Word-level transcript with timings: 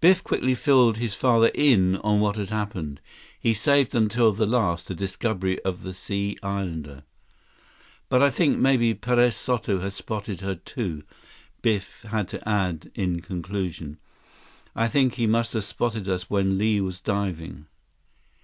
161 0.00 0.10
Biff 0.10 0.24
quickly 0.24 0.54
filled 0.56 0.96
his 0.96 1.14
father 1.14 1.52
in 1.54 1.98
on 1.98 2.18
what 2.18 2.34
had 2.34 2.50
happened. 2.50 3.00
He 3.38 3.54
saved 3.54 3.94
until 3.94 4.32
the 4.32 4.44
last 4.44 4.88
the 4.88 4.94
discovery 4.96 5.62
of 5.62 5.84
the 5.84 5.94
Sea 5.94 6.36
Islander. 6.42 7.04
"But 8.08 8.20
I 8.20 8.28
think 8.28 8.58
maybe 8.58 8.92
Perez 8.94 9.36
Soto 9.36 9.78
has 9.78 9.94
spotted 9.94 10.40
her, 10.40 10.56
too," 10.56 11.04
Biff 11.62 12.02
had 12.08 12.28
to 12.30 12.48
add 12.48 12.90
in 12.96 13.20
conclusion. 13.20 13.98
"I 14.74 14.88
think 14.88 15.14
he 15.14 15.28
must 15.28 15.52
have 15.52 15.62
spotted 15.62 16.08
us 16.08 16.28
when 16.28 16.58
Li 16.58 16.80
was 16.80 16.98
diving." 16.98 17.66